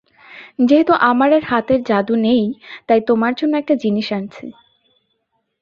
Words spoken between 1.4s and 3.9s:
হাতের যাদু নেই, তাই তোমার জন্য একটা